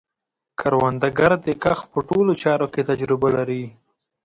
کروندګر 0.59 1.31
د 1.45 1.47
کښت 1.63 1.85
په 1.93 1.99
ټولو 2.09 2.31
چارو 2.43 2.67
کې 2.73 2.81
تجربه 2.89 3.27
لري 3.37 3.63